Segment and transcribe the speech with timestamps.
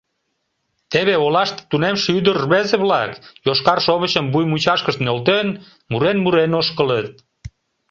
[0.91, 3.11] Теве олаште тунемше ӱдыр-рвезе-влак,
[3.45, 5.47] йошкар шовычым вуй мучашкышт нӧлтен,
[5.91, 7.09] мурен-мурен ошкылыт.